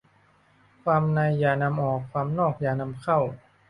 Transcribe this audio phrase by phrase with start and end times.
[0.83, 3.19] ความในอย่านำออก ความนอกอย่านำเข้า